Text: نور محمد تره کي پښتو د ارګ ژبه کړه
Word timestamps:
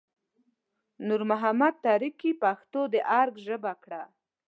نور 1.07 1.21
محمد 1.31 1.73
تره 1.85 2.09
کي 2.19 2.31
پښتو 2.43 2.81
د 2.93 2.95
ارګ 3.21 3.35
ژبه 3.47 3.73
کړه 3.83 4.01